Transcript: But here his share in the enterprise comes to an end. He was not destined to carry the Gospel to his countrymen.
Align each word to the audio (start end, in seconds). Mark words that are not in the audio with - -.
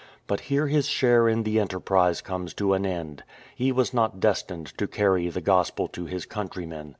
But 0.25 0.39
here 0.49 0.65
his 0.65 0.87
share 0.87 1.29
in 1.29 1.43
the 1.43 1.59
enterprise 1.59 2.21
comes 2.23 2.55
to 2.55 2.73
an 2.73 2.87
end. 2.87 3.23
He 3.55 3.71
was 3.71 3.93
not 3.93 4.19
destined 4.19 4.75
to 4.79 4.87
carry 4.87 5.29
the 5.29 5.41
Gospel 5.41 5.87
to 5.89 6.07
his 6.07 6.25
countrymen. 6.25 6.89